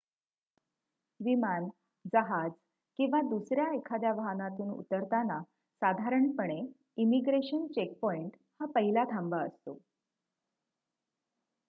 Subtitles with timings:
[1.19, 1.67] विमान
[2.13, 2.51] जहाज
[2.99, 5.39] किंवा दुसऱ्या एखाद्या वाहनातून उतरताना
[5.81, 6.59] साधारणपणे
[6.97, 9.77] इमिग्रेशन चेकपॉईंट हा पहिला थांबा असतो